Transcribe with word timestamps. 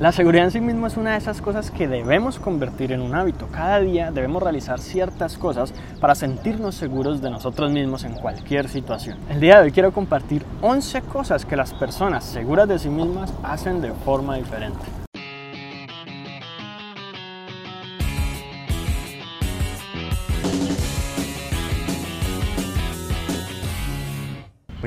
La 0.00 0.12
seguridad 0.12 0.46
en 0.46 0.50
sí 0.50 0.62
mismo 0.62 0.86
es 0.86 0.96
una 0.96 1.10
de 1.12 1.18
esas 1.18 1.42
cosas 1.42 1.70
que 1.70 1.86
debemos 1.86 2.38
convertir 2.38 2.90
en 2.92 3.02
un 3.02 3.14
hábito. 3.14 3.48
Cada 3.52 3.80
día 3.80 4.10
debemos 4.10 4.42
realizar 4.42 4.80
ciertas 4.80 5.36
cosas 5.36 5.74
para 6.00 6.14
sentirnos 6.14 6.74
seguros 6.74 7.20
de 7.20 7.28
nosotros 7.28 7.70
mismos 7.70 8.04
en 8.04 8.14
cualquier 8.14 8.70
situación. 8.70 9.18
El 9.28 9.40
día 9.40 9.58
de 9.58 9.64
hoy 9.64 9.72
quiero 9.72 9.92
compartir 9.92 10.42
11 10.62 11.02
cosas 11.02 11.44
que 11.44 11.54
las 11.54 11.74
personas 11.74 12.24
seguras 12.24 12.66
de 12.66 12.78
sí 12.78 12.88
mismas 12.88 13.30
hacen 13.42 13.82
de 13.82 13.92
forma 13.92 14.36
diferente. 14.36 14.99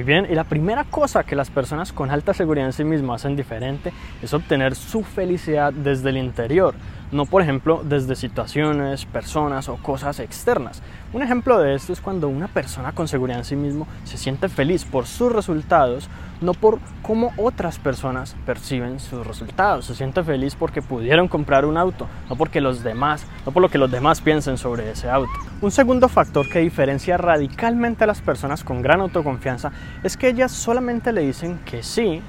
Bien, 0.05 0.27
y 0.29 0.35
la 0.35 0.43
primera 0.43 0.83
cosa 0.83 1.23
que 1.23 1.33
las 1.33 1.49
personas 1.49 1.93
con 1.93 2.11
alta 2.11 2.33
seguridad 2.33 2.65
en 2.65 2.73
sí 2.73 2.83
mismas 2.83 3.21
hacen 3.21 3.37
diferente 3.37 3.93
es 4.21 4.33
obtener 4.33 4.75
su 4.75 5.01
felicidad 5.01 5.71
desde 5.71 6.09
el 6.09 6.17
interior, 6.17 6.75
no 7.13 7.25
por 7.25 7.41
ejemplo 7.41 7.81
desde 7.83 8.15
situaciones, 8.15 9.05
personas 9.05 9.69
o 9.69 9.77
cosas 9.77 10.19
externas. 10.19 10.81
Un 11.13 11.21
ejemplo 11.21 11.59
de 11.59 11.75
esto 11.75 11.93
es 11.93 12.01
cuando 12.01 12.27
una 12.27 12.47
persona 12.47 12.91
con 12.91 13.07
seguridad 13.07 13.37
en 13.39 13.45
sí 13.45 13.55
mismo 13.55 13.87
se 14.03 14.17
siente 14.17 14.49
feliz 14.49 14.83
por 14.83 15.05
sus 15.05 15.31
resultados, 15.31 16.09
no 16.41 16.53
por 16.53 16.79
cómo 17.03 17.31
otras 17.37 17.77
personas 17.77 18.35
perciben 18.45 18.99
sus 18.99 19.25
resultados. 19.25 19.85
Se 19.85 19.95
siente 19.95 20.23
feliz 20.23 20.55
porque 20.55 20.81
pudieron 20.81 21.27
comprar 21.27 21.65
un 21.65 21.77
auto, 21.77 22.07
no 22.29 22.35
porque 22.35 22.61
los 22.61 22.83
demás, 22.83 23.25
no 23.45 23.51
por 23.51 23.61
lo 23.61 23.69
que 23.69 23.77
los 23.77 23.91
demás 23.91 24.21
piensen 24.21 24.57
sobre 24.57 24.89
ese 24.89 25.09
auto. 25.09 25.31
Un 25.61 25.71
segundo 25.71 26.09
factor 26.09 26.49
que 26.49 26.59
diferencia 26.59 27.17
radicalmente 27.17 28.03
a 28.03 28.07
las 28.07 28.21
personas 28.21 28.63
con 28.63 28.81
gran 28.81 29.01
autoconfianza 29.01 29.71
es 30.01 30.17
que 30.17 30.29
ellas 30.29 30.51
solamente 30.51 31.13
le 31.13 31.21
dicen 31.21 31.59
que 31.63 31.83
sí 31.83 32.21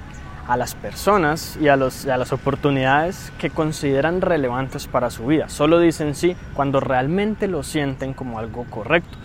a 0.46 0.56
las 0.56 0.74
personas 0.74 1.58
y 1.60 1.68
a, 1.68 1.76
los, 1.76 2.06
a, 2.06 2.16
las 2.16 2.32
oportunidades 2.32 3.32
que 3.38 3.50
consideran 3.50 4.20
relevantes 4.20 4.86
para 4.86 5.10
su 5.10 5.26
vida. 5.26 5.48
Solo 5.48 5.80
dicen 5.80 6.14
sí 6.14 6.36
cuando 6.54 6.80
realmente 6.80 7.48
lo 7.48 7.62
sienten 7.62 8.14
como 8.14 8.38
algo 8.38 8.64
correcto. 8.70 9.16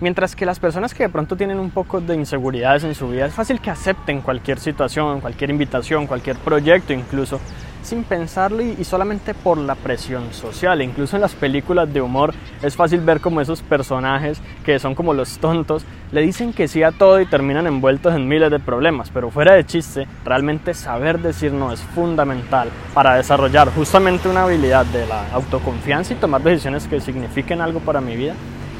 Mientras 0.00 0.36
que 0.36 0.46
las 0.46 0.60
personas 0.60 0.94
que 0.94 1.02
de 1.02 1.08
pronto 1.08 1.36
tienen 1.36 1.58
un 1.58 1.70
poco 1.70 2.00
de 2.00 2.14
inseguridades 2.14 2.84
en 2.84 2.94
su 2.94 3.08
vida, 3.08 3.26
es 3.26 3.34
fácil 3.34 3.60
que 3.60 3.70
acepten 3.70 4.20
cualquier 4.20 4.60
situación, 4.60 5.20
cualquier 5.20 5.50
invitación, 5.50 6.06
cualquier 6.06 6.36
proyecto 6.36 6.92
incluso, 6.92 7.40
sin 7.88 8.04
pensarlo 8.04 8.62
y, 8.62 8.84
solamente 8.84 9.34
por 9.34 9.58
la 9.58 9.74
presión 9.74 10.32
social. 10.32 10.82
Incluso 10.82 11.16
en 11.16 11.22
las 11.22 11.34
películas 11.34 11.92
de 11.92 12.00
humor 12.00 12.34
es 12.62 12.76
fácil 12.76 13.00
ver 13.00 13.20
como 13.20 13.40
esos 13.40 13.62
personajes 13.62 14.40
que 14.64 14.78
son 14.78 14.94
como 14.94 15.14
los 15.14 15.38
tontos 15.38 15.84
le 16.12 16.22
dicen 16.22 16.52
que 16.52 16.68
sí 16.68 16.82
a 16.82 16.92
todo 16.92 17.20
y 17.20 17.26
terminan 17.26 17.66
envueltos 17.66 18.14
en 18.14 18.28
miles 18.28 18.50
de 18.50 18.58
problemas. 18.60 19.10
Pero 19.10 19.30
fuera 19.30 19.54
de 19.54 19.64
chiste, 19.64 20.06
realmente 20.24 20.74
saber 20.74 21.18
decir 21.18 21.52
no 21.52 21.72
es 21.72 21.80
fundamental 21.80 22.68
para 22.94 23.16
desarrollar 23.16 23.70
justamente 23.74 24.28
una 24.28 24.44
habilidad 24.44 24.86
de 24.86 25.06
la 25.06 25.30
autoconfianza 25.32 26.12
y 26.12 26.16
tomar 26.16 26.42
decisiones 26.42 26.86
que 26.86 27.00
signifiquen 27.00 27.60
algo 27.60 27.80
para 27.80 28.00
mi 28.00 28.16
vida 28.16 28.34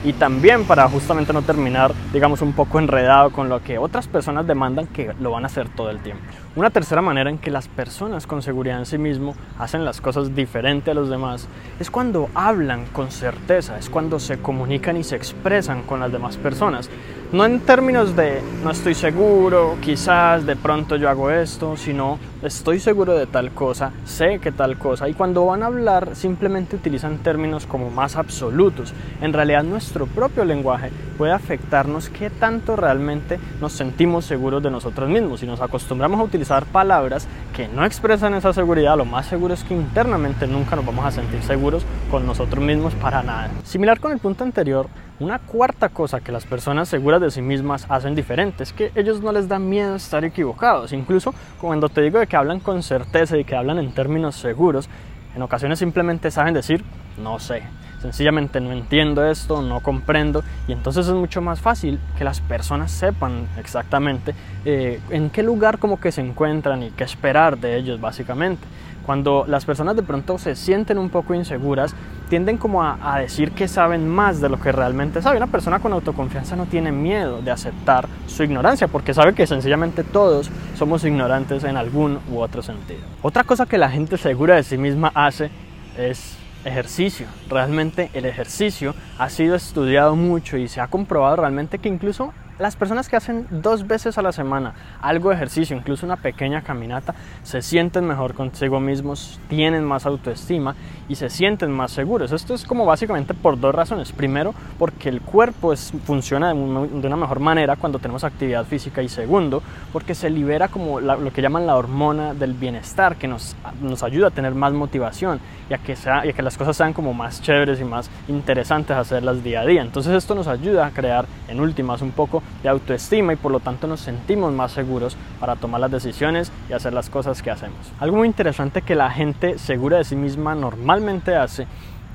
y 0.05 0.13
también 0.13 0.65
para 0.65 0.89
justamente 0.89 1.33
no 1.33 1.43
terminar, 1.43 1.93
digamos, 2.13 2.43
un 2.43 2.53
poco 2.53 2.79
enredado 2.79 3.31
con 3.31 3.49
lo 3.49 3.63
que 3.63 3.79
otras 3.79 4.09
personas 4.09 4.47
demandan 4.47 4.87
que 4.87 5.13
lo 5.21 5.31
van 5.31 5.45
a 5.45 5.47
hacer 5.47 5.69
todo 5.69 5.91
el 5.91 5.99
tiempo. 6.01 6.23
Una 6.57 6.71
tercera 6.71 7.03
manera 7.03 7.31
en 7.31 7.39
que 7.39 7.51
las 7.51 7.69
personas 7.69 8.27
con 8.27 8.43
seguridad 8.43 8.79
en 8.79 8.87
sí 8.87 8.99
mismo 8.99 9.35
hacen 9.59 9.85
las 9.85 10.01
cosas 10.01 10.35
diferente 10.35 10.91
a 10.91 10.95
los 10.95 11.09
demás 11.09 11.47
es 11.79 11.91
cuando 11.91 12.31
hablan 12.35 12.87
con 12.87 13.11
certeza, 13.13 13.79
es 13.79 13.89
cuando 13.89 14.19
se 14.19 14.39
comunican 14.39 14.97
y 14.97 15.05
se 15.05 15.15
expresan 15.15 15.83
con 15.83 16.01
las 16.01 16.11
demás 16.11 16.37
personas. 16.37 16.91
No 17.31 17.45
en 17.45 17.61
términos 17.61 18.17
de 18.17 18.41
no 18.65 18.71
estoy 18.71 18.95
seguro, 18.95 19.77
quizás 19.83 20.47
de 20.47 20.57
pronto 20.57 20.97
yo 20.97 21.11
hago 21.11 21.31
esto, 21.31 21.77
sino 21.77 22.19
estoy 22.43 22.81
seguro 22.81 23.15
de 23.15 23.27
tal 23.27 23.51
cosa, 23.51 23.93
sé 24.07 24.39
que 24.39 24.51
tal 24.51 24.79
cosa. 24.79 25.09
Y 25.09 25.15
cuando 25.15 25.45
van 25.45 25.63
a 25.63 25.67
hablar 25.67 26.17
simplemente 26.17 26.77
utilizan 26.77 27.19
términos 27.19 27.67
como 27.67 27.91
más 27.91 28.17
absolutos. 28.17 28.95
En 29.21 29.35
realidad 29.35 29.63
nuestro 29.89 30.07
propio 30.07 30.45
lenguaje 30.45 30.91
puede 31.17 31.33
afectarnos 31.33 32.11
qué 32.11 32.29
tanto 32.29 32.77
realmente 32.77 33.41
nos 33.59 33.73
sentimos 33.73 34.27
seguros 34.27 34.63
de 34.63 34.71
nosotros 34.71 35.09
mismos. 35.09 35.41
Si 35.41 35.47
nos 35.47 35.63
acostumbramos 35.63 36.21
a 36.21 36.25
utilizar 36.25 36.67
palabras 36.67 37.27
que 37.57 37.69
no 37.69 37.87
expresan 37.87 38.35
esa 38.35 38.53
seguridad, 38.53 38.99
lo 38.99 39.07
más 39.07 39.25
seguro 39.25 39.55
es 39.55 39.65
que 39.65 39.73
internamente 39.73 40.47
nunca 40.47 40.77
nos 40.77 40.85
vamos 40.85 41.07
a 41.07 41.11
sentir 41.11 41.43
seguros 41.43 41.87
con 42.11 42.27
nosotros 42.27 42.63
mismos 42.63 42.95
para 42.97 43.23
nada. 43.23 43.49
Similar 43.65 43.99
con 43.99 44.13
el 44.13 44.19
punto 44.19 44.45
anterior, 44.45 44.89
una 45.21 45.39
cuarta 45.39 45.89
cosa 45.89 46.21
que 46.21 46.33
las 46.33 46.45
personas 46.45 46.91
seguras 46.91 47.23
de 47.23 47.31
sí 47.31 47.41
mismas 47.41 47.87
hacen 47.89 48.15
diferente 48.15 48.65
es 48.65 48.75
que 48.75 48.93
ellos 48.95 49.23
no 49.23 49.33
les 49.33 49.49
da 49.49 49.59
miedo 49.59 49.97
estar 49.97 50.23
equivocados. 50.23 50.93
Incluso 50.93 51.33
cuando 51.59 51.89
te 51.89 52.03
digo 52.03 52.19
de 52.19 52.27
que 52.27 52.37
hablan 52.37 52.61
con 52.61 52.83
certeza 52.83 53.39
y 53.39 53.45
que 53.45 53.57
hablan 53.57 53.79
en 53.79 53.91
términos 53.93 54.37
seguros, 54.37 54.87
en 55.35 55.41
ocasiones 55.41 55.79
simplemente 55.79 56.31
saben 56.31 56.53
decir 56.53 56.85
no 57.19 57.39
sé. 57.39 57.63
Sencillamente 58.01 58.61
no 58.61 58.73
entiendo 58.73 59.29
esto, 59.29 59.61
no 59.63 59.81
comprendo 59.81 60.45
y 60.69 60.73
entonces 60.73 61.07
es 61.09 61.15
mucho 61.15 61.41
más 61.41 61.61
fácil 61.61 61.99
que 62.17 62.25
las 62.25 62.41
personas 62.41 62.93
sepan 62.93 63.49
exactamente 63.59 64.35
eh, 64.65 65.01
en 65.11 65.31
qué 65.31 65.43
lugar 65.43 65.79
como 65.79 65.99
que 65.99 66.13
se 66.13 66.21
encuentran 66.21 66.83
y 66.83 66.91
qué 66.91 67.05
esperar 67.05 67.59
de 67.59 67.77
ellos 67.77 68.01
básicamente. 68.01 68.67
Cuando 69.09 69.47
las 69.49 69.65
personas 69.65 69.97
de 69.97 70.03
pronto 70.03 70.37
se 70.37 70.55
sienten 70.55 70.99
un 70.99 71.09
poco 71.09 71.33
inseguras, 71.33 71.95
tienden 72.29 72.59
como 72.59 72.85
a, 72.85 73.19
decir 73.19 73.53
que 73.53 73.67
saben 73.67 74.07
más 74.07 74.39
de 74.43 74.51
lo 74.51 74.61
que 74.61 74.71
realmente 74.71 75.23
sabe. 75.23 75.39
Una 75.39 75.47
persona 75.47 75.79
con 75.79 75.95
autoconfianza 75.95 76.57
no 76.57 76.67
tiene 76.67 76.93
miedo 76.93 77.41
de 77.41 77.51
aceptar 77.51 78.07
su 78.27 78.43
ignorancia 78.43 78.87
porque 78.87 79.15
sabe 79.15 79.33
que 79.33 79.47
sencillamente 79.47 80.05
todos 80.05 80.51
somos 80.77 81.05
ignorantes 81.05 81.65
en 81.65 81.79
algún 81.79 82.19
u 82.31 82.41
otro 82.41 82.61
sentido. 82.61 83.01
Otra 83.23 83.45
cosa 83.45 83.65
que 83.65 83.79
la 83.79 83.89
gente 83.89 84.19
segura 84.19 84.57
de 84.57 84.63
sí 84.63 84.77
misma 84.77 85.11
hace 85.15 85.51
es 85.97 86.37
ejercicio. 86.65 87.27
Realmente 87.49 88.11
el 88.15 88.25
ejercicio 88.25 88.95
ha 89.19 89.31
sido 89.31 89.55
estudiado 89.55 90.17
mucho 90.17 90.57
y 90.57 90.69
se 90.69 90.81
ha 90.81 90.89
comprobado 90.89 91.37
realmente 91.37 91.79
que 91.79 91.89
incluso 91.89 92.33
las 92.59 92.77
personas 92.77 93.09
que 93.09 93.17
hacen 93.17 93.47
dos 93.51 93.87
veces 93.87 94.19
a 94.19 94.23
la 94.23 94.33
semana 94.33 94.75
algo 95.01 95.31
de 95.31 95.37
ejercicio, 95.37 95.77
incluso 95.77 96.07
una 96.07 96.17
pequeña 96.17 96.63
caminata, 96.63 97.15
se 97.43 97.63
sienten 97.63 98.07
mejor 98.07 98.35
consigo 98.35 98.81
mismos, 98.81 99.41
tienen 99.49 99.85
más 99.85 100.07
autoestima 100.07 100.75
y 101.09 101.15
se 101.15 101.31
sienten 101.31 101.71
más 101.71 101.93
seguros. 101.93 102.33
Esto 102.33 102.55
es 102.55 102.65
como 102.65 102.85
básicamente 102.85 103.35
por 103.35 103.59
dos 103.59 103.75
razones. 103.75 104.13
Primero, 104.13 104.55
porque 104.79 105.09
el 105.09 105.21
cuerpo 105.21 105.75
funciona 106.05 106.53
de, 106.53 106.55
una 106.55 107.17
mejor 107.17 107.41
manera 107.41 107.77
cuando 107.77 107.99
tenemos 107.99 108.25
actividad 108.25 108.65
física 108.65 109.03
y 109.03 109.09
segundo, 109.09 109.63
porque 109.93 110.15
se 110.15 110.31
libera 110.31 110.69
como 110.69 111.01
lo 111.01 111.33
que 111.33 111.43
llaman 111.43 111.67
la 111.67 111.77
hormona 111.77 112.35
del 112.35 112.55
bienestar, 112.55 113.17
que 113.17 113.29
nos, 113.29 113.57
nos 113.81 114.03
ayuda 114.03 114.29
a 114.29 114.31
tener 114.31 114.55
más 114.55 114.73
motivación 114.73 115.41
y 115.71 115.75
a, 115.75 115.79
que 115.79 115.97
sea, 115.97 116.27
y 116.27 116.31
a 116.31 116.33
que 116.33 116.43
las 116.43 116.57
cosas 116.57 116.77
sean 116.77 116.93
como 116.93 117.15
más 117.15 117.41
chéveres 117.41 117.81
y 117.81 117.85
más 117.85 118.11
interesantes 118.29 118.97
hacerlas 118.97 119.43
día 119.43 119.61
a 119.61 119.67
día. 119.67 119.83
Entonces 119.83 120.13
esto 120.15 120.35
nos 120.35 120.49
ayuda 120.49 120.87
a 120.87 120.91
crear 120.91 121.27
en 121.49 121.61
últimas 121.61 122.03
un 122.03 122.13
poco 122.13 122.43
de 122.63 122.69
autoestima 122.69 123.33
y 123.33 123.37
por 123.37 123.53
lo 123.53 123.61
tanto 123.61 123.87
nos 123.87 124.01
sentimos 124.01 124.53
más 124.53 124.73
seguros 124.73 125.17
para 125.41 125.57
tomar 125.57 125.81
las 125.81 125.91
decisiones 125.91 126.53
y 126.69 126.73
hacer 126.73 126.93
las 126.93 127.11
cosas 127.11 127.43
que 127.43 127.51
hacemos. 127.51 127.79
Algo 128.01 128.17
muy 128.17 128.29
interesante 128.29 128.83
que 128.83 128.95
la 128.95 129.11
gente 129.11 129.59
segura 129.59 129.99
de 129.99 130.05
sí 130.05 130.17
misma 130.17 130.55
normalmente 130.55 131.37
hace 131.37 131.67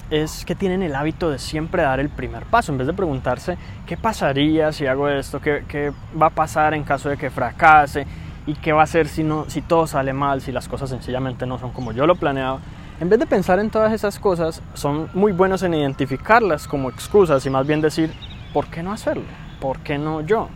es 0.09 0.45
que 0.45 0.53
tienen 0.53 0.83
el 0.83 0.95
hábito 0.95 1.29
de 1.29 1.39
siempre 1.39 1.83
dar 1.83 1.99
el 1.99 2.09
primer 2.09 2.43
paso, 2.43 2.71
en 2.71 2.77
vez 2.77 2.87
de 2.87 2.93
preguntarse 2.93 3.57
qué 3.85 3.97
pasaría 3.97 4.71
si 4.71 4.85
hago 4.85 5.09
esto, 5.09 5.39
qué, 5.39 5.63
qué 5.67 5.91
va 6.21 6.27
a 6.27 6.29
pasar 6.29 6.73
en 6.73 6.83
caso 6.83 7.09
de 7.09 7.17
que 7.17 7.29
fracase 7.29 8.05
y 8.45 8.53
qué 8.55 8.73
va 8.73 8.81
a 8.81 8.83
hacer 8.83 9.07
si, 9.07 9.23
no, 9.23 9.45
si 9.49 9.61
todo 9.61 9.87
sale 9.87 10.13
mal, 10.13 10.41
si 10.41 10.51
las 10.51 10.67
cosas 10.67 10.89
sencillamente 10.89 11.45
no 11.45 11.57
son 11.57 11.71
como 11.71 11.93
yo 11.93 12.05
lo 12.05 12.15
planeaba. 12.15 12.59
En 12.99 13.09
vez 13.09 13.19
de 13.19 13.25
pensar 13.25 13.59
en 13.59 13.69
todas 13.69 13.91
esas 13.91 14.19
cosas, 14.19 14.61
son 14.75 15.09
muy 15.13 15.31
buenos 15.31 15.63
en 15.63 15.73
identificarlas 15.73 16.67
como 16.67 16.89
excusas 16.89 17.45
y 17.45 17.49
más 17.49 17.65
bien 17.65 17.81
decir, 17.81 18.13
¿por 18.53 18.67
qué 18.67 18.83
no 18.83 18.91
hacerlo? 18.91 19.23
¿Por 19.63 19.79
qué 19.79 19.97
no 19.97 20.19
yo? 20.19 20.49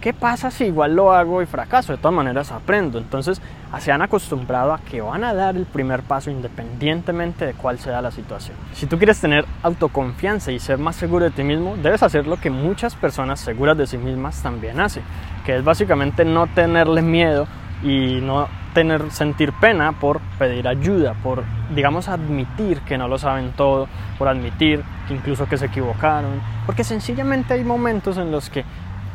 ¿Qué 0.00 0.14
pasa 0.14 0.50
si 0.50 0.64
igual 0.64 0.96
lo 0.96 1.12
hago 1.12 1.42
y 1.42 1.46
fracaso? 1.46 1.92
De 1.92 1.98
todas 1.98 2.14
maneras 2.14 2.50
aprendo. 2.50 2.96
Entonces 2.98 3.42
se 3.78 3.92
han 3.92 4.00
acostumbrado 4.00 4.72
a 4.72 4.78
que 4.78 5.02
van 5.02 5.22
a 5.22 5.34
dar 5.34 5.54
el 5.54 5.66
primer 5.66 6.02
paso 6.02 6.30
independientemente 6.30 7.44
de 7.44 7.52
cuál 7.52 7.78
sea 7.78 8.00
la 8.00 8.10
situación. 8.10 8.56
Si 8.72 8.86
tú 8.86 8.96
quieres 8.96 9.20
tener 9.20 9.44
autoconfianza 9.62 10.50
y 10.50 10.58
ser 10.60 10.78
más 10.78 10.96
seguro 10.96 11.26
de 11.26 11.30
ti 11.30 11.42
mismo, 11.42 11.76
debes 11.76 12.02
hacer 12.02 12.26
lo 12.26 12.38
que 12.38 12.48
muchas 12.48 12.94
personas 12.94 13.38
seguras 13.38 13.76
de 13.76 13.86
sí 13.86 13.98
mismas 13.98 14.42
también 14.42 14.80
hacen, 14.80 15.02
que 15.44 15.56
es 15.56 15.64
básicamente 15.64 16.24
no 16.24 16.46
tenerle 16.46 17.02
miedo 17.02 17.46
y 17.82 18.20
no 18.22 18.48
tener 18.74 19.10
sentir 19.10 19.52
pena 19.52 19.92
por 19.92 20.20
pedir 20.38 20.68
ayuda, 20.68 21.14
por 21.22 21.44
digamos 21.74 22.08
admitir 22.08 22.80
que 22.80 22.98
no 22.98 23.08
lo 23.08 23.18
saben 23.18 23.52
todo, 23.52 23.88
por 24.18 24.28
admitir 24.28 24.82
incluso 25.08 25.48
que 25.48 25.56
se 25.56 25.66
equivocaron, 25.66 26.40
porque 26.66 26.84
sencillamente 26.84 27.54
hay 27.54 27.64
momentos 27.64 28.18
en 28.18 28.30
los 28.30 28.50
que 28.50 28.64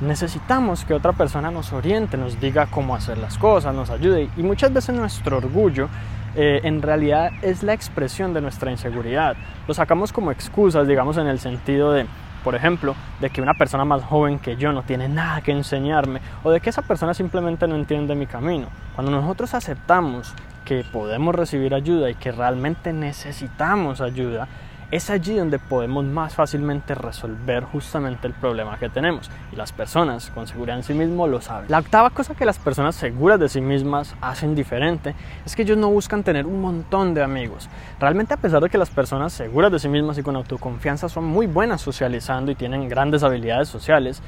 necesitamos 0.01 0.85
que 0.85 0.93
otra 0.93 1.11
persona 1.11 1.51
nos 1.51 1.73
oriente, 1.73 2.17
nos 2.17 2.39
diga 2.39 2.67
cómo 2.67 2.95
hacer 2.95 3.17
las 3.17 3.37
cosas, 3.37 3.75
nos 3.75 3.89
ayude 3.89 4.29
y 4.37 4.43
muchas 4.43 4.73
veces 4.73 4.95
nuestro 4.95 5.37
orgullo 5.37 5.89
eh, 6.35 6.61
en 6.63 6.81
realidad 6.81 7.31
es 7.41 7.63
la 7.63 7.73
expresión 7.73 8.33
de 8.33 8.41
nuestra 8.41 8.71
inseguridad. 8.71 9.35
Lo 9.67 9.73
sacamos 9.73 10.13
como 10.13 10.31
excusas, 10.31 10.87
digamos, 10.87 11.17
en 11.17 11.27
el 11.27 11.39
sentido 11.39 11.91
de 11.91 12.05
por 12.43 12.55
ejemplo, 12.55 12.95
de 13.19 13.29
que 13.29 13.41
una 13.41 13.53
persona 13.53 13.85
más 13.85 14.03
joven 14.03 14.39
que 14.39 14.55
yo 14.55 14.71
no 14.71 14.83
tiene 14.83 15.07
nada 15.07 15.41
que 15.41 15.51
enseñarme 15.51 16.21
o 16.43 16.51
de 16.51 16.59
que 16.59 16.69
esa 16.69 16.81
persona 16.81 17.13
simplemente 17.13 17.67
no 17.67 17.75
entiende 17.75 18.15
mi 18.15 18.27
camino. 18.27 18.67
Cuando 18.95 19.11
nosotros 19.11 19.53
aceptamos 19.53 20.33
que 20.65 20.83
podemos 20.83 21.33
recibir 21.35 21.73
ayuda 21.73 22.09
y 22.09 22.15
que 22.15 22.31
realmente 22.31 22.93
necesitamos 22.93 24.01
ayuda, 24.01 24.47
es 24.91 25.09
allí 25.09 25.35
donde 25.35 25.59
podemos 25.59 26.03
más 26.03 26.33
fácilmente 26.33 26.95
resolver 26.95 27.63
justamente 27.63 28.27
el 28.27 28.33
problema 28.33 28.79
que 28.79 28.89
tenemos. 28.89 29.29
Y 29.51 29.55
las 29.55 29.71
personas 29.71 30.31
con 30.31 30.47
seguridad 30.47 30.77
en 30.77 30.83
sí 30.83 30.93
mismos 30.93 31.29
lo 31.29 31.41
saben. 31.41 31.69
La 31.69 31.79
octava 31.79 32.09
cosa 32.09 32.33
que 32.35 32.45
las 32.45 32.57
personas 32.57 32.95
seguras 32.95 33.39
de 33.39 33.49
sí 33.49 33.61
mismas 33.61 34.15
hacen 34.21 34.55
diferente 34.55 35.13
es 35.45 35.55
que 35.55 35.61
ellos 35.61 35.77
no 35.77 35.89
buscan 35.89 36.23
tener 36.23 36.45
un 36.45 36.61
montón 36.61 37.13
de 37.13 37.23
amigos. 37.23 37.69
Realmente 37.99 38.33
a 38.33 38.37
pesar 38.37 38.63
de 38.63 38.69
que 38.69 38.77
las 38.77 38.89
personas 38.89 39.33
seguras 39.33 39.71
de 39.71 39.79
sí 39.79 39.89
mismas 39.89 40.17
y 40.17 40.23
con 40.23 40.35
autoconfianza 40.35 41.09
son 41.09 41.25
muy 41.25 41.47
buenas 41.47 41.81
socializando 41.81 42.51
y 42.51 42.55
tienen 42.55 42.89
grandes 42.89 43.23
habilidades 43.23 43.69
sociales, 43.69 44.21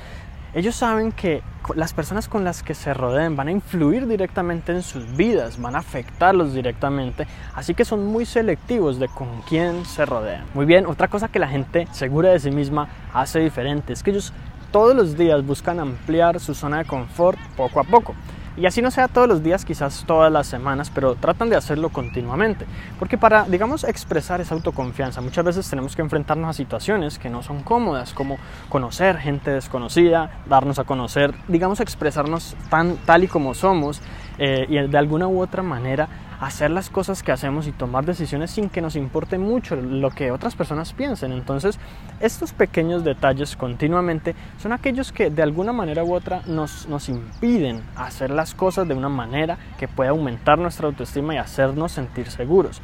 ellos 0.54 0.76
saben 0.76 1.12
que 1.14 1.42
las 1.76 1.94
personas 1.94 2.28
con 2.28 2.44
las 2.44 2.62
que 2.62 2.74
se 2.74 2.94
rodeen 2.94 3.36
van 3.36 3.48
a 3.48 3.52
influir 3.52 4.08
directamente 4.08 4.74
en 4.74 4.84
sus 4.84 5.16
vidas, 5.16 5.62
van 5.62 5.76
a 5.76 5.80
afectarlos 5.80 6.54
directamente, 6.54 7.26
así 7.56 7.74
que 7.74 7.86
son 7.86 8.06
muy 8.06 8.26
selectivos 8.26 9.00
de 9.00 9.08
con 9.08 9.42
quién 9.44 9.86
se 9.86 10.06
rodean. 10.06 10.44
Muy 10.54 10.66
bien, 10.66 10.86
otra 10.86 11.08
cosa 11.08 11.30
que 11.30 11.40
la 11.40 11.48
gente 11.48 11.88
segura 11.92 12.32
de 12.32 12.40
sí 12.40 12.52
misma 12.52 12.90
hace 13.14 13.40
diferente 13.40 13.94
es 13.94 14.04
que 14.04 14.12
ellos 14.12 14.34
todos 14.72 14.96
los 14.96 15.18
días 15.18 15.46
buscan 15.46 15.80
ampliar 15.80 16.40
su 16.40 16.54
zona 16.54 16.80
de 16.80 16.86
confort 16.86 17.40
poco 17.56 17.80
a 17.80 17.84
poco. 17.84 18.16
Y 18.58 18.66
así 18.66 18.82
no 18.82 18.92
sea 18.92 19.08
todos 19.08 19.28
los 19.28 19.44
días, 19.44 19.64
quizás 19.64 20.04
todas 20.06 20.32
las 20.32 20.48
semanas, 20.48 20.92
pero 20.94 21.16
tratan 21.16 21.50
de 21.50 21.56
hacerlo 21.56 21.90
continuamente. 21.90 22.66
Porque 23.00 23.18
para, 23.18 23.46
digamos, 23.46 23.84
expresar 23.84 24.42
esa 24.42 24.56
autoconfianza, 24.56 25.22
muchas 25.22 25.46
veces 25.46 25.70
tenemos 25.70 25.96
que 25.96 26.02
enfrentarnos 26.02 26.50
a 26.50 26.54
situaciones 26.54 27.18
que 27.18 27.30
no 27.30 27.44
son 27.44 27.64
cómodas, 27.64 28.14
como 28.14 28.38
conocer 28.68 29.18
gente 29.18 29.52
desconocida, 29.52 30.42
darnos 30.48 30.80
a 30.80 30.84
conocer, 30.84 31.34
digamos, 31.48 31.80
expresarnos 31.80 32.56
tan, 32.70 32.98
tal 32.98 33.24
y 33.24 33.28
como 33.28 33.54
somos 33.54 34.02
eh, 34.38 34.66
y 34.68 34.88
de 34.88 34.98
alguna 34.98 35.28
u 35.28 35.42
otra 35.42 35.64
manera 35.64 36.10
hacer 36.42 36.72
las 36.72 36.90
cosas 36.90 37.22
que 37.22 37.32
hacemos 37.32 37.68
y 37.68 37.72
tomar 37.72 38.04
decisiones 38.04 38.50
sin 38.50 38.70
que 38.70 38.82
nos 38.82 38.96
importe 38.96 39.38
mucho 39.38 39.76
lo 39.76 40.10
que 40.10 40.32
otras 40.32 40.56
personas 40.56 40.92
piensen. 40.92 41.32
Entonces, 41.32 41.80
estos 42.20 42.52
pequeños 42.52 43.04
detalles 43.04 43.56
continuamente 43.56 44.36
son 44.58 44.74
aquellos 44.74 45.12
que 45.12 45.30
de 45.30 45.44
alguna 45.44 45.72
manera 45.72 46.04
u 46.04 46.14
otra 46.14 46.42
nos, 46.48 46.88
nos 46.88 47.10
impiden 47.10 47.84
hacer 47.96 48.32
las 48.32 48.56
cosas 48.56 48.88
de 48.88 48.96
una 48.96 49.08
manera 49.08 49.60
que 49.78 49.88
pueda 49.88 50.10
aumentar 50.10 50.58
nuestra 50.58 50.88
autoestima 50.88 51.36
y 51.36 51.38
hacernos 51.38 51.92
sentir 51.92 52.30
seguros. 52.32 52.82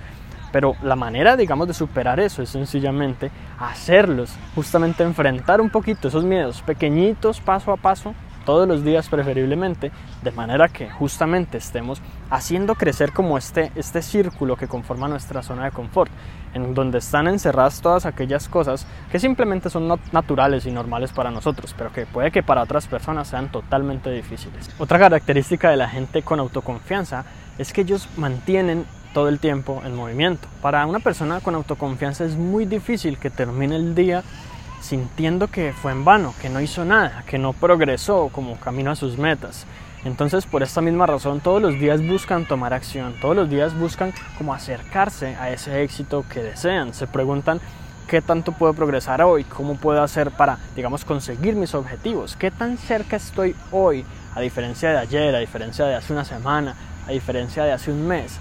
Pero 0.52 0.76
la 0.84 0.96
manera, 0.96 1.36
digamos, 1.36 1.68
de 1.68 1.74
superar 1.74 2.20
eso 2.20 2.44
es 2.44 2.50
sencillamente 2.50 3.32
hacerlos, 3.60 4.36
justamente 4.54 5.04
enfrentar 5.04 5.60
un 5.62 5.72
poquito 5.72 6.08
esos 6.08 6.24
miedos 6.24 6.62
pequeñitos, 6.62 7.42
paso 7.42 7.72
a 7.72 7.78
paso, 7.78 8.14
todos 8.48 8.66
los 8.66 8.82
días 8.82 9.10
preferiblemente, 9.10 9.92
de 10.24 10.32
manera 10.32 10.70
que 10.70 10.90
justamente 10.90 11.58
estemos 11.58 12.02
haciendo 12.30 12.76
crecer 12.76 13.12
como 13.12 13.38
este, 13.38 13.74
este 13.76 14.02
círculo 14.02 14.56
que 14.56 14.70
conforma 14.70 15.10
nuestra 15.10 15.44
zona 15.44 15.66
de 15.66 15.72
confort, 15.72 16.10
en 16.54 16.74
donde 16.74 17.00
están 17.00 17.28
encerradas 17.28 17.82
todas 17.82 18.06
aquellas 18.06 18.48
cosas 18.48 18.88
que 19.12 19.20
simplemente 19.20 19.70
son 19.70 20.00
naturales 20.14 20.66
y 20.66 20.72
normales 20.72 21.12
para 21.12 21.30
nosotros, 21.30 21.76
pero 21.78 21.92
que 21.92 22.06
puede 22.06 22.32
que 22.32 22.42
para 22.42 22.64
otras 22.64 22.88
personas 22.88 23.28
sean 23.28 23.52
totalmente 23.52 24.10
difíciles. 24.12 24.70
Otra 24.80 24.98
característica 24.98 25.70
de 25.70 25.76
la 25.76 25.90
gente 25.90 26.22
con 26.22 26.40
autoconfianza 26.40 27.26
es 27.58 27.74
que 27.74 27.82
ellos 27.82 28.08
mantienen 28.16 28.86
todo 29.14 29.28
el 29.28 29.40
tiempo 29.40 29.82
en 29.86 29.94
movimiento. 29.94 30.48
Para 30.62 30.86
una 30.86 31.00
persona 31.00 31.42
con 31.42 31.54
autoconfianza 31.56 32.24
es 32.24 32.38
muy 32.38 32.66
difícil 32.66 33.18
que 33.18 33.30
termine 33.30 33.76
el 33.76 33.94
día 33.94 34.24
sintiendo 34.82 35.48
que 35.48 35.74
fue 35.74 35.92
en 35.92 36.06
vano, 36.06 36.34
que 36.42 36.50
no 36.50 36.62
hizo 36.62 36.86
nada, 36.86 37.24
que 37.28 37.38
no 37.38 37.54
progresó 37.54 38.30
como 38.32 38.60
camino 38.60 38.92
a 38.92 38.96
sus 38.96 39.18
metas. 39.18 39.66
Entonces, 40.06 40.46
por 40.46 40.64
esta 40.64 40.82
misma 40.82 41.06
razón, 41.06 41.40
todos 41.40 41.62
los 41.62 41.80
días 41.80 42.06
buscan 42.06 42.46
tomar 42.46 42.74
acción, 42.74 43.16
todos 43.20 43.36
los 43.36 43.50
días 43.50 43.78
buscan 43.78 44.14
como 44.38 44.54
acercarse 44.54 45.36
a 45.36 45.50
ese 45.50 45.84
éxito 45.84 46.24
que 46.32 46.42
desean. 46.42 46.94
Se 46.94 47.08
preguntan 47.08 47.60
qué 48.08 48.22
tanto 48.22 48.52
puedo 48.54 48.74
progresar 48.74 49.22
hoy, 49.22 49.44
cómo 49.44 49.76
puedo 49.76 50.02
hacer 50.02 50.32
para, 50.32 50.60
digamos, 50.76 51.04
conseguir 51.04 51.56
mis 51.56 51.74
objetivos, 51.74 52.36
qué 52.38 52.52
tan 52.52 52.78
cerca 52.78 53.18
estoy 53.18 53.56
hoy, 53.72 54.06
a 54.34 54.40
diferencia 54.40 54.92
de 54.92 54.98
ayer, 55.00 55.36
a 55.36 55.40
diferencia 55.40 55.86
de 55.86 55.96
hace 55.96 56.14
una 56.14 56.24
semana, 56.24 56.76
a 57.08 57.12
diferencia 57.12 57.64
de 57.64 57.74
hace 57.74 57.92
un 57.92 58.08
mes 58.08 58.40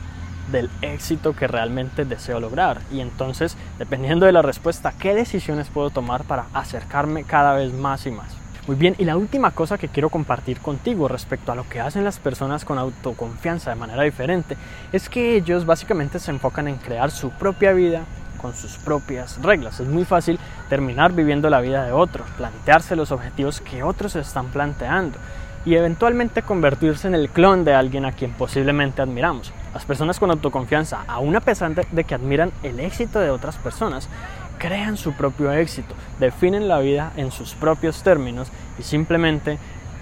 del 0.50 0.70
éxito 0.82 1.34
que 1.34 1.46
realmente 1.46 2.04
deseo 2.04 2.40
lograr. 2.40 2.80
Y 2.92 3.00
entonces, 3.00 3.56
dependiendo 3.78 4.26
de 4.26 4.32
la 4.32 4.42
respuesta, 4.42 4.92
¿qué 4.98 5.14
decisiones 5.14 5.68
puedo 5.68 5.90
tomar 5.90 6.24
para 6.24 6.46
acercarme 6.52 7.24
cada 7.24 7.54
vez 7.54 7.72
más 7.72 8.06
y 8.06 8.10
más? 8.10 8.36
Muy 8.66 8.76
bien, 8.76 8.96
y 8.98 9.04
la 9.04 9.16
última 9.16 9.52
cosa 9.52 9.78
que 9.78 9.88
quiero 9.88 10.10
compartir 10.10 10.58
contigo 10.58 11.06
respecto 11.06 11.52
a 11.52 11.54
lo 11.54 11.68
que 11.68 11.80
hacen 11.80 12.02
las 12.02 12.18
personas 12.18 12.64
con 12.64 12.78
autoconfianza 12.78 13.70
de 13.70 13.76
manera 13.76 14.02
diferente 14.02 14.56
es 14.92 15.08
que 15.08 15.36
ellos 15.36 15.64
básicamente 15.66 16.18
se 16.18 16.32
enfocan 16.32 16.66
en 16.66 16.76
crear 16.76 17.12
su 17.12 17.30
propia 17.30 17.72
vida 17.72 18.02
con 18.36 18.54
sus 18.54 18.76
propias 18.78 19.40
reglas. 19.40 19.78
Es 19.78 19.86
muy 19.86 20.04
fácil 20.04 20.40
terminar 20.68 21.12
viviendo 21.12 21.48
la 21.48 21.60
vida 21.60 21.84
de 21.84 21.92
otros, 21.92 22.28
plantearse 22.36 22.96
los 22.96 23.12
objetivos 23.12 23.60
que 23.60 23.84
otros 23.84 24.16
están 24.16 24.48
planteando 24.48 25.16
y 25.66 25.74
eventualmente 25.74 26.42
convertirse 26.42 27.08
en 27.08 27.16
el 27.16 27.28
clon 27.28 27.64
de 27.64 27.74
alguien 27.74 28.04
a 28.04 28.12
quien 28.12 28.30
posiblemente 28.30 29.02
admiramos. 29.02 29.52
Las 29.74 29.84
personas 29.84 30.20
con 30.20 30.30
autoconfianza, 30.30 31.04
aun 31.08 31.34
a 31.34 31.40
pesar 31.40 31.74
de, 31.74 32.04
que 32.04 32.14
admiran 32.14 32.52
el 32.62 32.78
éxito 32.78 33.18
de 33.18 33.30
otras 33.30 33.56
personas, 33.56 34.08
crean 34.58 34.96
su 34.96 35.12
propio 35.12 35.52
éxito, 35.52 35.94
definen 36.20 36.68
la 36.68 36.78
vida 36.78 37.12
en 37.16 37.32
sus 37.32 37.54
propios 37.54 38.02
términos 38.04 38.48
y 38.78 38.84
simplemente 38.84 39.58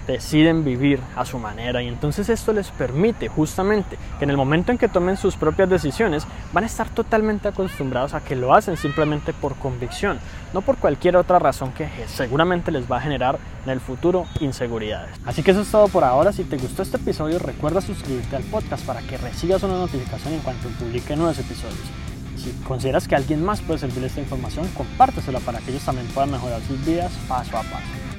deciden 0.07 0.63
vivir 0.63 0.99
a 1.15 1.25
su 1.25 1.39
manera 1.39 1.81
y 1.81 1.87
entonces 1.87 2.29
esto 2.29 2.53
les 2.53 2.69
permite 2.69 3.27
justamente 3.27 3.97
que 4.17 4.23
en 4.23 4.29
el 4.29 4.37
momento 4.37 4.71
en 4.71 4.77
que 4.77 4.87
tomen 4.87 5.17
sus 5.17 5.35
propias 5.35 5.69
decisiones 5.69 6.25
van 6.53 6.63
a 6.63 6.67
estar 6.67 6.89
totalmente 6.89 7.47
acostumbrados 7.47 8.13
a 8.13 8.21
que 8.21 8.35
lo 8.35 8.53
hacen 8.53 8.77
simplemente 8.77 9.33
por 9.33 9.55
convicción, 9.55 10.19
no 10.53 10.61
por 10.61 10.77
cualquier 10.77 11.17
otra 11.17 11.39
razón 11.39 11.71
que 11.73 11.89
seguramente 12.07 12.71
les 12.71 12.89
va 12.89 12.97
a 12.97 13.01
generar 13.01 13.39
en 13.63 13.71
el 13.71 13.79
futuro 13.79 14.25
inseguridades. 14.39 15.11
Así 15.25 15.43
que 15.43 15.51
eso 15.51 15.61
es 15.61 15.71
todo 15.71 15.87
por 15.87 16.03
ahora, 16.03 16.31
si 16.31 16.43
te 16.43 16.57
gustó 16.57 16.83
este 16.83 16.97
episodio 16.97 17.39
recuerda 17.39 17.81
suscribirte 17.81 18.35
al 18.35 18.43
podcast 18.43 18.85
para 18.85 19.01
que 19.01 19.17
recibas 19.17 19.63
una 19.63 19.77
notificación 19.77 20.33
en 20.33 20.39
cuanto 20.41 20.69
publique 20.69 21.15
nuevos 21.15 21.39
episodios. 21.39 21.79
Si 22.37 22.51
consideras 22.67 23.07
que 23.07 23.15
alguien 23.15 23.43
más 23.43 23.61
puede 23.61 23.79
servir 23.79 24.03
esta 24.03 24.19
información, 24.19 24.67
compártesela 24.75 25.39
para 25.39 25.59
que 25.59 25.71
ellos 25.71 25.83
también 25.83 26.07
puedan 26.07 26.31
mejorar 26.31 26.61
sus 26.61 26.83
vidas 26.85 27.11
paso 27.27 27.57
a 27.57 27.63
paso. 27.63 28.14